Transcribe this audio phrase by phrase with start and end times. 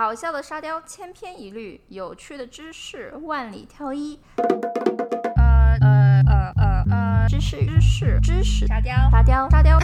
[0.00, 4.18] 好笑的沙雕千篇一律，有趣的知识万里挑一。
[5.36, 9.78] 呃呃呃呃呃，知识知识知识沙雕沙雕沙雕，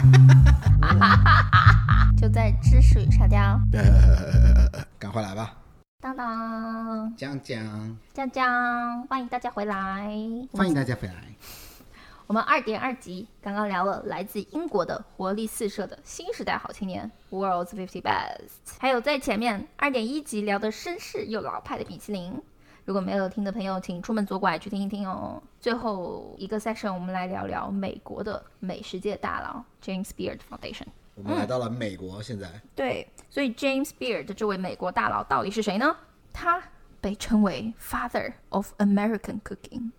[2.19, 3.61] 就在知识与沙雕。
[3.73, 5.53] 呃，赶快来吧，
[6.01, 10.09] 当当，讲讲，江江，欢迎大家回来。
[10.51, 11.13] 欢迎大家回来。
[12.27, 22.37] 我们二点二集刚刚聊了来自英国的活力四射的新时代好青年 World's Fifty Best，还有在前面二点一集聊的绅士又老派的米其林。
[22.83, 25.41] 如果没有听的朋友，请出门左拐去听一听哦。
[25.61, 30.87] 最后一个 section，我们来聊聊美国的美食界大佬 James Beard Foundation。
[31.15, 35.95] 我们来到了美国，现在对，所以 James Beard 这位美国大佬到底是谁呢？
[36.33, 36.61] 他
[36.99, 39.91] 被称为 Father of American Cooking。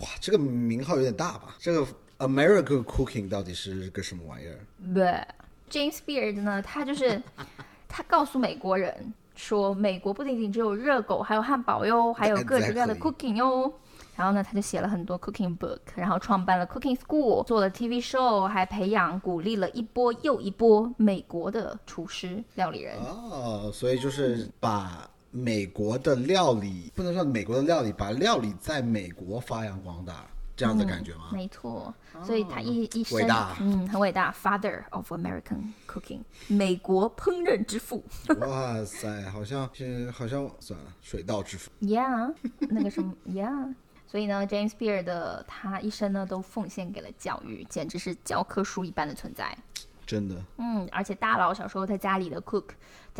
[0.00, 1.56] 哇，这个名号有点大吧？
[1.58, 1.86] 这个
[2.18, 4.58] American Cooking 到底是个什么玩意儿？
[4.94, 5.24] 对
[5.70, 7.20] ，James Beard 呢，他就是
[7.88, 13.72] 他告诉美国人说，美国不仅仅只有热狗，还有汉堡哟，还有 各种各样的 cooking 哟。
[14.16, 22.98] 然后呢，他就写了很多 cooking book，然后创办了 cooking school，做了 TV show，还培养鼓励了一波又一波美国的厨师料理人。
[22.98, 31.30] 哦，所以就是把美国的料理，不能说美国的料理，把料理在美国发扬光大，这样的感觉吗？
[31.32, 38.04] 没错，所以他一一生伟大嗯，很伟大，Father of American Cooking，美国烹饪之父。
[38.40, 41.70] 哇塞，好像是好像算了，水稻之父。
[41.80, 43.74] Yeah，那个什么， Yeah。
[44.08, 49.56] 所以呢，James Beard 的他一生呢都奉献给了教育，简直是教科书一般的存在。
[50.04, 52.64] 真的，嗯，而且大佬小时候在家里的 cook，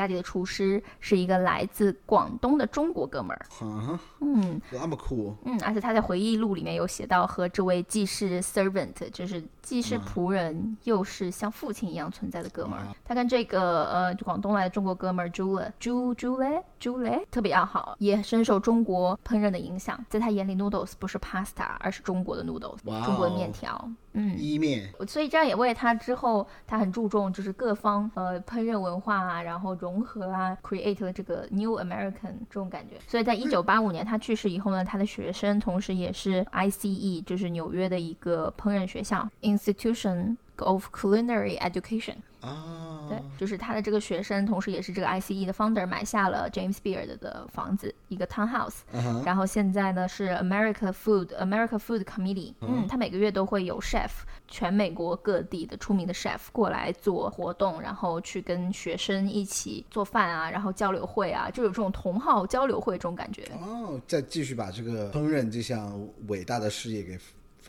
[0.00, 3.46] 家里的厨师是一个来自广东的中国哥们儿。
[3.60, 12.86] 啊，嗯那么酷，嗯，而且他在回忆录里面有写到，和这位既是 servant，就是既是仆人，又是像父亲一样存在的哥们儿。
[13.04, 20.02] 他跟这个呃广东来的中国哥们儿朱了朱朱嘞朱嘞特别要好，也深受中国烹饪的影响。
[20.08, 23.90] 在他眼里，noodles 不是 pasta，而是中国的 noodles，、中国的面条。
[24.12, 32.96] 嗯，意面所以这样也为他之后，他很注重就是各方呃烹饪文化啊，然后融合啊，create 了这个 New American 这种感觉。
[33.08, 42.16] 所以在一九八五年他去世以后呢，他的学生同时也是 ICE，就是纽约的一个烹饪学校 Institution of Culinary Education。
[42.40, 42.79] 啊，
[43.10, 48.78] 对，就是他的这个学生，同时也是这个 ICE 的 founder，买下了 James Beard 的房子，一个 townhouse。
[49.24, 54.10] 然后现在呢是 America Food America Food Committee，嗯，他每个月都会有 chef，
[54.48, 63.42] 全美国各地的出名的 chef 过来做活动，然后去跟学生一起做饭啊，然后交流会啊，就有这种同好交流会这种感觉。
[63.60, 67.18] 哦，再继续把这个烹饪这项伟大的事业给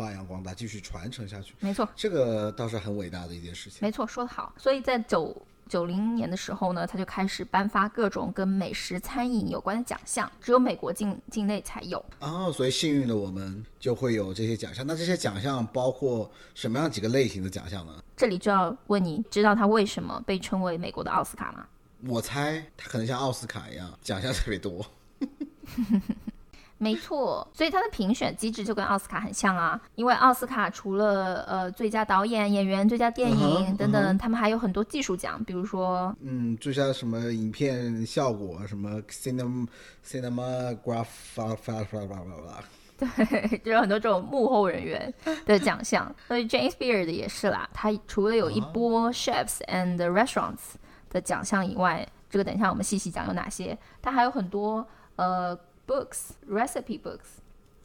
[0.01, 3.79] 发扬光大，继续传承下去，没错，这个倒是很伟大的一件事情。
[3.81, 4.51] 没错，说得好。
[4.57, 5.39] 所以在九
[5.69, 12.03] 九零年的时候呢，他就开始颁发各种跟美食餐饮有关的奖项，只有美国境境内才有。
[12.19, 14.85] 哦，所以幸运的我们就会有这些奖项。
[14.85, 18.03] 那这些奖项包括什么样几个类型的奖项呢？
[18.17, 21.65] 这里就要问你，知道他为什么被称为美国的奥斯卡吗？
[22.07, 24.83] 我猜它可能像奥斯卡一样，奖项特别多。
[26.81, 29.79] 没错，所以它的评选机制就跟奥斯卡很像啊。
[29.93, 39.67] 因为奥斯卡除了呃最佳导演、演员、最佳电影等等，他们还有很多技术奖，比如说嗯，最佳什么影片效果，什么 cinema
[40.03, 42.63] cinematograph 发 发发发发
[42.97, 45.13] 对，就有很多这种幕后人员
[45.45, 46.11] 的奖项。
[46.27, 50.73] 所以 James Beard 也是啦，他除了有一波 chefs and restaurants
[51.11, 55.55] 的奖项以外，这个等一下我们细细讲有哪些，他还有很多呃
[55.91, 57.39] books recipe books。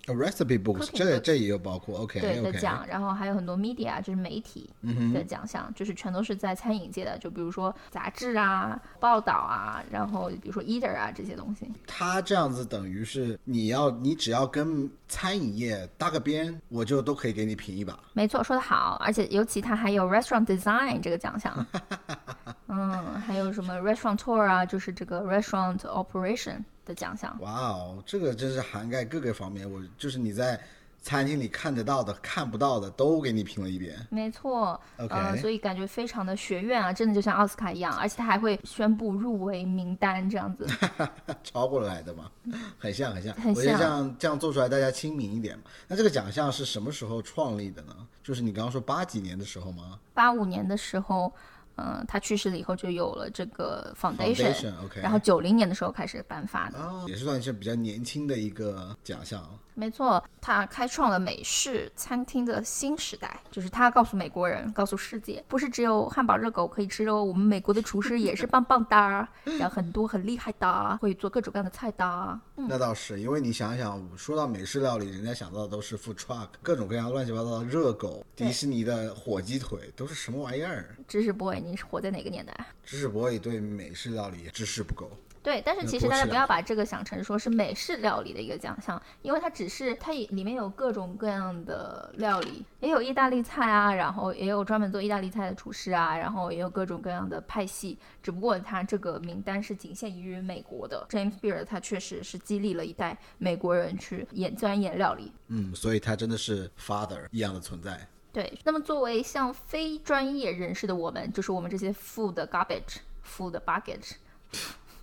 [0.09, 11.69] A recipe books，这这也有包括，OK 对的奖，然后还有很多 media，就是媒体嗯的奖项，就是全都是在餐饮界的，就比如说杂志啊、报道啊，然后比如说 Eater 啊这些东西。
[11.89, 17.99] 他这样子等于是你要你只要跟餐饮业搭个边，我就都可以给你评一把。
[18.13, 21.67] 没错，说得好，而且尤其它还有 Restaurant Design 这个奖项，
[22.69, 27.37] 嗯，还有什么 restaurant tour 啊，就是这个 Restaurant Operation 的奖项。
[27.41, 30.59] 哇哦，这个真是涵盖各个方面，我就是你在
[31.03, 33.95] 餐厅里看得到的、看不到的都给你评了一遍。
[34.11, 40.67] 没错 OK 呃，所以感觉非常的学院啊，真的就像奥斯卡一样，而且他还会宣布入围名单这样子。
[41.45, 42.31] 超过来的嘛，
[42.79, 43.33] 很像很像。
[43.35, 45.65] 很我觉得像这样这样做出来大家亲民一点嘛。
[45.87, 47.95] 那这个奖项是什么时候创立的呢？
[48.25, 51.33] 就是你刚刚说八几年的时候吗八五年的时候，
[51.77, 56.79] 嗯、他去世了以后就有了这个 foundation，,？Foundation OK，然后九零年的时候开始颁发的。
[56.79, 59.43] 哦，也是算是比较年轻的一个奖项。
[59.79, 72.41] 没错，他开创了美式餐厅的新时代，就是他告诉美国人，告诉世界，不是只有汉堡、热狗可以吃哦，我们美国的厨师也是棒棒哒，然后很多很厉害的，会做各种各样的菜的。
[72.55, 80.97] 那倒是，因为你想想，说到美式料理，人家想到的都是 food truck，各种各样乱七八糟的热狗，迪士尼的火鸡腿都是什么玩意儿？
[81.07, 82.55] 知识 boy，你是活在哪个年代？
[82.85, 85.11] 知识 boy 对美式料理知识不够。
[85.43, 97.97] 对，但是其实大家不要把这个想成说是美式料理的一个奖项，因为它只是它里面有各种各样的料理，也有意大利菜啊，然后也有专门做意大利菜的厨师啊，然后也有各种各样的派系。
[98.25, 101.07] 只不过它这个名单是仅限于美国的。
[101.09, 105.31] James Beard 他确实是激励了一代美国人去演钻研料理。
[105.47, 108.05] 嗯，所以他真的是 father 一样的存在。
[108.37, 114.17] 对，那么作为像非专业人士的我们，就是我们这些 food garbage、food baggage。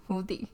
[0.05, 0.47] 目的，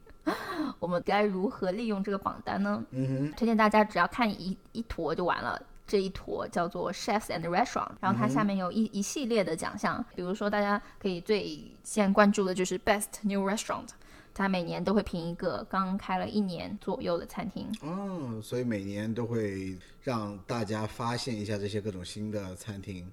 [0.80, 2.82] 我们该如何利用这个榜单呢？
[2.92, 5.62] 嗯哼，推荐大家只要看一一坨就完了。
[5.86, 13.90] 这一坨叫做 Chefs and Restaurant，然后它下面有一一系列的奖项，比如说大家可以最先关注的就是 Best New Restaurant，
[14.34, 17.68] 它每年都会评一个刚开了一年左右的餐厅。
[17.82, 23.06] 嗯，所以每年都会让大家发现一下这些各种新的餐厅。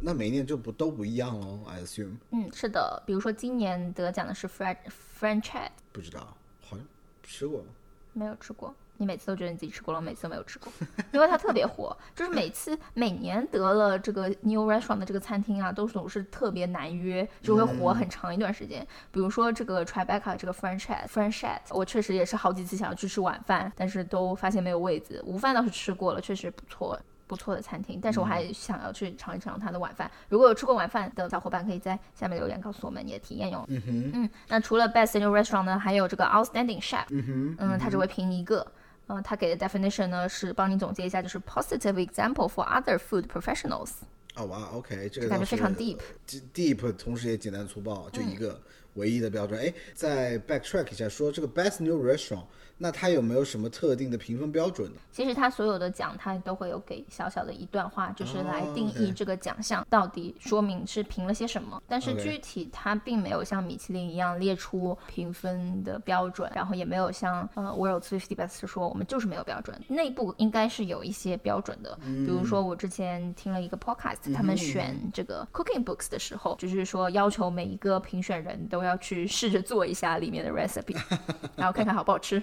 [0.00, 2.16] 那每年就不都不一样喽？I assume。
[2.30, 4.76] 嗯，是的，比如说今年得奖的是 French
[5.18, 6.86] French 不知道，好像
[7.22, 7.64] 吃过，
[8.12, 8.74] 没有吃过。
[8.96, 10.72] 你每次都觉得你自己吃过了，我每次都没有吃过，
[11.12, 11.96] 因为它特别火。
[12.14, 18.86] 就是每次每年得了这个 New Restaurant 的这个餐厅啊，都总是特别难约，就会火很长一段时间。
[19.10, 25.22] 比如说这个 Tribeca 这个 French Head，我确实也是好几次想要去吃晚饭，但是都发现没有位子。
[25.26, 26.98] 午饭倒是吃过了，确实不错。
[27.26, 30.08] 不错的餐厅，但是我还想要去尝一尝它的晚饭。
[30.28, 33.64] 如果有吃过晚饭的小伙伴，可以在下面留言告诉我们你的体验哟。
[33.68, 37.06] 嗯哼，嗯，那除了 Best New Restaurant 呢，还有这个 Outstanding Chef。
[37.08, 38.60] 嗯哼，嗯，它只会评一个。
[38.60, 38.72] 嗯，
[39.22, 43.90] 他给的 definition 呢是帮你总结一下，就是 positive example for other food professionals。
[44.36, 45.98] 哦哇，OK，这个感觉非常 deep。
[46.52, 48.60] deep，同时也简单粗暴，就一个
[48.94, 49.60] 唯一的标准。
[49.60, 52.44] 哎，再 backtrack 一下，说这个 Best New Restaurant。
[52.76, 54.96] 那它有没有什么特定的评分标准呢？
[55.12, 61.80] 其实它所有的奖，它都会有给小小的一段话，就是来定义这个奖项到底说明是评了些什么。
[61.86, 69.80] 但是具体它并没有像米其林一样列出评分的标准，然后也没有像呃 World's Fifty Best 说我们就是没有标准。
[69.86, 80.96] 内部应该是有一些标准的，比如说我之前听了一个 podcast，他们选这个 Cooking Books 的时候，就是说要求每一个评选人都要去试着做一下里面的 recipe，
[81.56, 82.42] 然后看看好不好吃。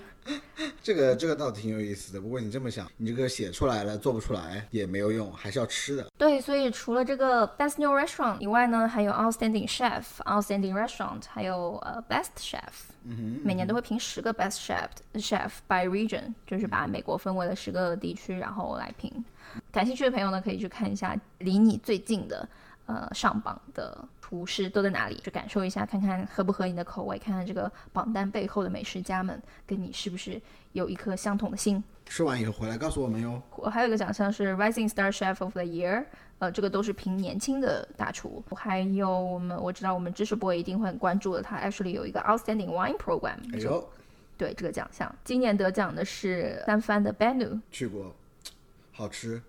[0.84, 6.08] 这个这个倒挺有意思的，不过你这么想，你这个写出来了做不出来也没有用，还是要吃的。
[6.18, 12.60] 对，所以除了这个 Best New Restaurant 以外呢，还有 Outstanding Chef、Outstanding Restaurant，还有呃 Best Chef。
[13.04, 13.42] 嗯哼。
[13.44, 19.24] 每年都会评十个 Best Chef Chef by region，就是把美国分为了十个地区，然后来评。
[19.72, 22.48] 感兴趣的朋友呢，可以去看一下离你最近的
[22.86, 24.08] 呃上榜的。
[24.32, 25.18] 厨师都在哪里？
[25.18, 29.38] 去感受一下，看看合不合你的口味，看看这个榜单背后的美食家们
[29.68, 30.42] 跟你是不是
[30.72, 31.84] 有一颗相同的心。
[32.06, 33.42] 吃完以后回来告诉我们哟。
[33.58, 36.06] 我还有一个奖项是 Rising Star Chef of the Year，
[36.40, 38.42] 呃，这个都是评年轻的大厨。
[38.56, 43.36] 还有我们我知道我们知识博一定会很关注的，他 actually 有一个 Outstanding Wine Program。
[43.54, 43.86] 哎呦，
[44.38, 47.60] 对这个奖项，今年得奖的是三番的 Benu。
[47.70, 48.16] 去过，
[48.94, 49.42] 好吃，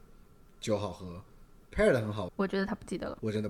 [0.60, 1.22] 酒好喝
[1.72, 2.32] ，pair 的很好。
[2.34, 3.18] 我觉得他不记得了。
[3.20, 3.48] 我真的。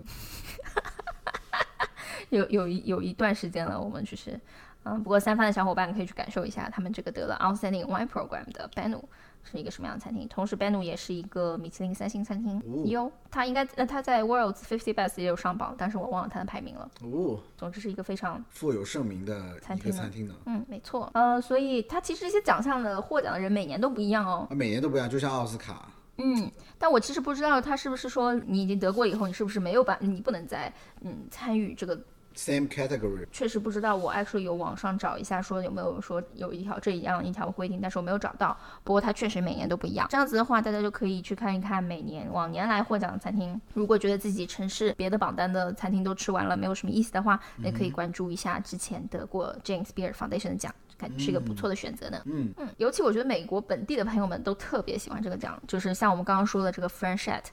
[2.37, 4.39] 有有一有一段时间了，我们就是，
[4.85, 9.01] 嗯，不过三番的小伙伴可以去感受一下，他们这个得了 Outstanding Wine Program 的 Benu
[9.43, 10.27] 是一个什么样的餐厅。
[10.29, 12.63] 同时，Benu 也是一个米其林三星餐厅。
[12.87, 16.91] 有，他应该，呃，它在 World's Fifty Best 也有上榜，但是我忘了它的排名了。
[17.03, 19.93] 哦，总之是一个非常富有盛名的餐厅。
[19.93, 20.35] 餐厅呢？
[20.47, 21.11] 嗯，没错。
[21.15, 24.47] 呃，所以它其实这些奖项的获奖的人每年都不一样哦。
[24.51, 25.89] 每年都不一样，就像奥斯卡。
[26.19, 32.01] 嗯，但我其实不知道他是不是说你已经得过以后，你是不是没有办，你不能再嗯参与这个。
[32.35, 33.95] Same category，确实不知道。
[33.95, 38.57] 我 actually 有网上找一下，说有没有说有一条这样一条规定，但是我没有找到。
[38.83, 40.07] 不过它确实每年都不一样。
[40.11, 43.61] 这样子的话，大家就可以去看一看每年往年来获奖的餐厅。
[43.75, 52.23] 如果觉得自己城市别的榜单的餐厅都吃完了，没有什么意思的话，也可以关注一下之前得过 James Beard Foundation 的奖，感觉是一个不错的选择呢。
[52.25, 57.45] 嗯嗯，尤其我觉得美国本地的朋友们都特别喜欢这个奖，就是像我们刚刚说的这个 French Chat。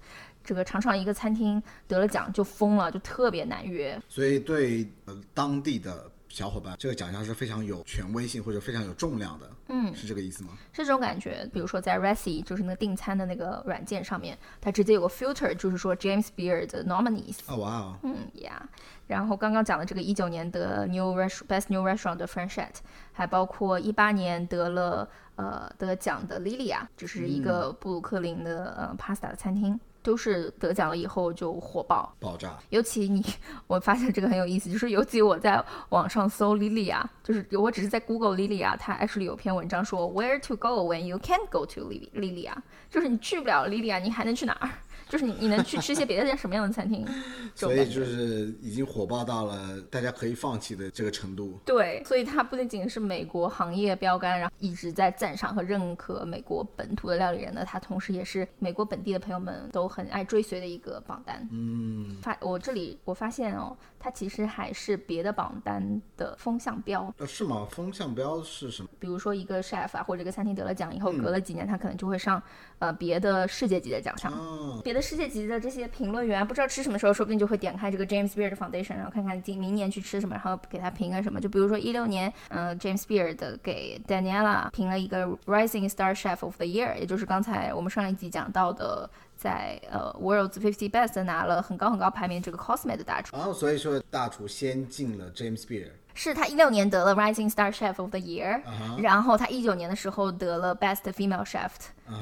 [0.49, 4.01] 这个常常一个餐厅得了奖就疯了，就特别难约。
[4.09, 10.57] 所以对呃当地的小伙伴，这个奖项是非常有权威性或者非常有重量的，嗯，是这个意思吗？
[10.73, 11.47] 是这种感觉。
[11.53, 17.37] 比如说在 Resi，就是那个订餐的那个软件上面，它直接有个 filter，就是说 James Beard 的 nominees。
[17.45, 18.59] 哦哇哦，嗯，Yeah。
[19.05, 22.73] 然后刚刚讲的这个一九年得 New Best New Restaurant 的 Franchet，
[23.11, 32.13] 还包括一八年得了呃得奖的 Lilia，就是一个布鲁克林的呃 pasta 的餐厅，都是得奖了以后就火爆。
[32.19, 32.57] 爆炸！
[32.69, 33.25] 尤其你，
[33.67, 42.53] 我发现这个很有意思，就是尤其我在网上搜 Lilia，就是我只是在 Google Lilia，它 actually 有篇文章说 Where to go when you can't go to Lili- Lilia，
[42.89, 44.69] 就是你去不了 Lilia，你还能去哪儿？
[45.07, 47.07] 就是你你能去吃些别的什么样的餐厅？
[47.55, 51.59] 所以就是已经火爆到了大家可以放弃的这个程度。
[51.65, 61.47] 对，所以它不仅仅是美国行业标杆，然后一直在赞赏和认可美国本土的料理人呢，它同时也是美国本地的朋友们都很爱追随的一个榜单。
[61.51, 67.67] 嗯，发我这里我发现哦，它其实还是别的榜单的风向标，呃，是吗？
[67.69, 68.89] 风向标是什么？
[68.99, 72.41] 比如说一个 chef 啊，或者一个餐厅得了奖以后，隔了几年他可能就会上
[72.79, 74.31] 呃别的世界级的奖项。
[74.31, 81.39] 啊，别的世界级的这些评论员不知道吃什么时候，说不定就会点开这个 James Beard Foundation，然后看看今明年去吃什么，然后给他评个什么。
[81.39, 90.53] 就比如说一六年，嗯、j a m e s Beard 给 Daniela 评了一个 Rising Star Chef of the Year，也就是刚才我们上一集讲到的，在呃 World's
[90.53, 93.35] 50 Best 拿了很高很高排名这个 Cosme 的大厨。
[93.35, 98.63] 然后所以说大厨先进了 James Beard，是他一六年得了 Rising Star Chef of the Year，、
[98.97, 101.69] 然后他一九年的时候得了 Best Female Chef、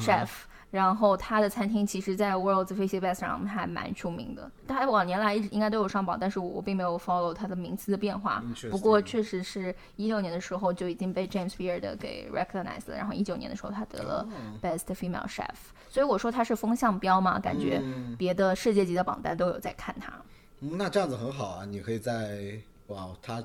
[0.01, 0.27] Chef，
[0.69, 4.51] 然后他的餐厅其实在 World's 50 Best 上还蛮出名的。
[4.67, 8.43] 他往年来一直应该都有上榜，但是我并没有 follow 他的名次的变化。
[8.69, 14.27] 不过确实是一六年的时候就已经被 James Beard 给 recognized 了，然后一九年的时候他得了
[14.62, 15.45] Best Female Chef，、
[15.89, 17.81] 所以我说他是风向标嘛，感觉
[18.17, 20.12] 别的世界级的榜单都有在看他。
[20.59, 23.44] 嗯，那这样子很好啊，你可以在哇，他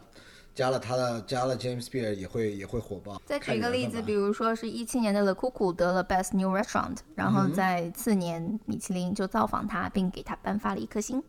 [0.55, 3.21] 加了他的加了 James Beard 也会也会火爆。
[3.25, 11.23] 再举一个例子，比如说是一七年的 Le Cuckoo 得了 Best New Restaurant，然后在次年米其林就造访他，并给他颁发了一颗星。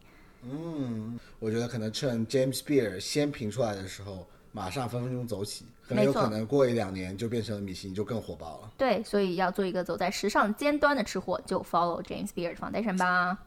[0.43, 8.71] 嗯，我觉得可能趁 James Beard 先评出来的时候，马上分分钟走起，可能有可能过一两年就变成了米其林，就更火爆了。
[8.77, 13.37] 对，所以要做一个走在时尚尖端的吃货，就 follow James Beard Foundation 吧。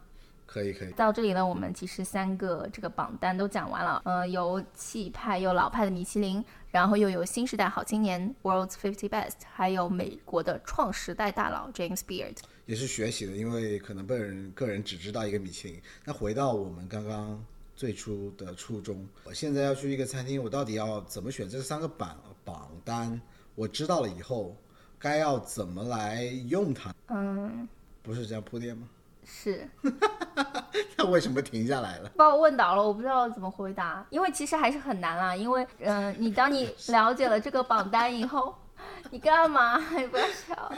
[0.46, 12.36] 可以可以，到这里呢，我们其实三个这个榜单都讲完了，呃，有气派又老派的米其林，然后又有新时代好青年 World's 50 Best，还有美国的创时代大佬 James Beard。
[12.64, 15.82] 也是学习的，因为可能被人个人只知道一个米其林。
[16.04, 23.20] 那回到我们刚刚最初的初衷，我现在要去一个餐厅，我到底要怎么选这三个榜榜单？
[23.54, 24.56] 我知道了以后，
[24.98, 26.94] 该要怎么来用它？
[27.08, 27.68] 嗯，
[28.02, 28.88] 不是这样铺垫吗？
[29.26, 29.68] 是。
[30.96, 32.10] 那为什么停下来了？
[32.16, 35.34] 把我问倒了，我不知道怎么回答，因为其实还是很难啦。
[35.34, 38.54] 因为，嗯、你当你 了解了这个榜单以后，
[39.10, 39.78] 你干嘛？
[39.96, 40.72] 你不要笑。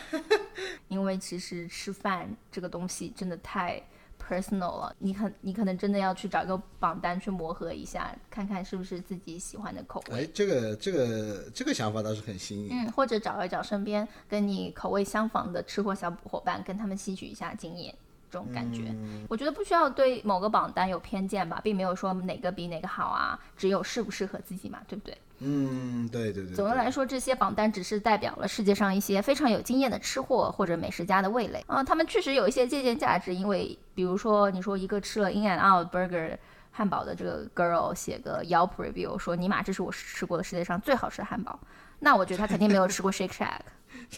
[0.89, 3.81] 因为其实吃饭这个东西真的太
[4.21, 10.23] personal 了，你可你可能真的要去找一个榜单去磨合一下，看看是不是自己喜欢的口味。
[10.23, 12.69] 哎，这个这个这个想法倒是很新颖。
[12.71, 17.95] 嗯，或者找一找身边跟你口味相仿的吃货小伙伴，跟他们吸取一下经验，
[18.31, 18.95] 这种感觉。
[19.29, 25.19] 我觉得不需要对某个榜单有偏见吧，并没有说哪个比哪个好啊，只有适不适合自己嘛，对不对？
[25.41, 26.47] 嗯，对对对。
[26.47, 36.37] 对总的来说，这些榜单只是代表了世界上一些非常有经验的吃货或者美食家的味蕾啊，他们确实有一些借鉴价值，因为比如说你说一个吃了 In and Out Burger。
[36.71, 41.59] 汉堡的这个 girl 写个 Yelp review 说尼玛这是我吃过的世界上最好吃的汉堡，
[41.99, 43.63] 那我觉得他肯定没有吃过 Shake Shack。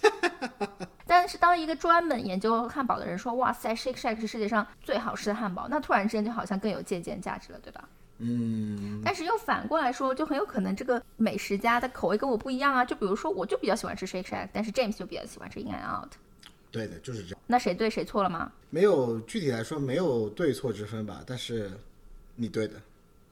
[1.20, 7.86] 但是当一个专门研究汉堡的人说哇塞 Shake Shack 是世界上最好吃的汉堡，那突然之间就好像更有借鉴价值了，对吧？
[8.20, 12.82] 嗯，但是又反过来说，就很有可能这个美食家的口味跟我不一样啊。
[12.82, 16.12] 就比如说，我就比较喜欢吃 Shake Shack，但是 James 就比较喜欢吃 In and Out。
[16.70, 17.38] 对的，就是这样。
[17.46, 18.50] 那谁对谁错了吗？
[18.70, 21.70] 没有具体来说没有对错之分吧，但是
[22.34, 22.80] 你对的，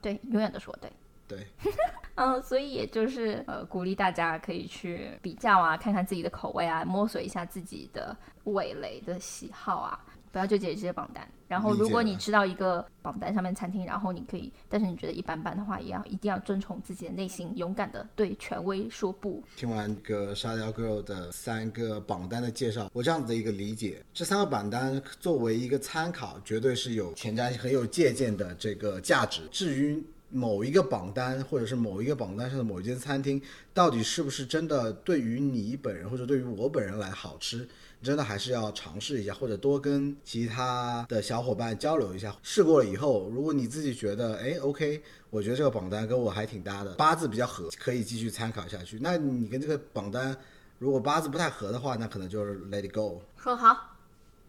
[0.02, 0.92] 对，永远都是我对。
[1.28, 1.46] 对。
[2.16, 11.24] 嗯，所以也就是呃，鼓励大家可以去比较啊，看看自己的口味啊，摸索一下自己的味蕾的喜好啊，不要纠结这些榜单。
[11.46, 19.42] 然后，如果你了知道一个榜单上面餐厅，然后你可以，但是你觉得一般般的话，也要一定要遵从自己的内心，勇敢的对权威说不。
[19.56, 29.48] 听完这个沙雕 girl 的三个榜单的介绍，我这样子的一个理解，这三个榜单作为一个参考，绝对是有前瞻、很有借鉴的这个价值。
[29.52, 33.40] 至于某一个榜单，或者是某一个榜单上的某一间餐厅，
[33.72, 37.68] 到底是不是真的对于你本人或者对于我本人来好吃？
[38.00, 42.32] 真的还是要尝试一下，或者多跟其他的小伙伴交流一下。
[42.44, 48.98] 试过了以后，如果你自己觉得，哎，OK，我觉得这个榜单跟我还挺搭的，八字比较合，可以继续参考下去。
[49.00, 50.36] 那你跟这个榜单
[50.78, 53.20] 如果八字不太合的话，那可能就是 let it go。
[53.36, 53.96] 说得好。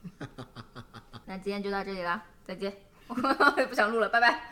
[1.26, 2.72] 那今天就到这里了，再见。
[3.10, 4.52] 我也不想录了，拜拜。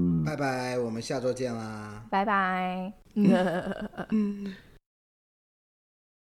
[0.23, 2.03] 拜拜，我们下周见啦。
[2.09, 2.93] 拜拜。